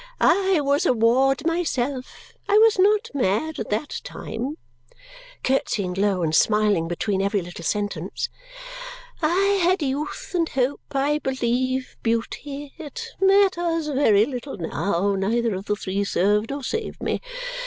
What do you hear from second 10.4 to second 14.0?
hope. I believe, beauty. It matters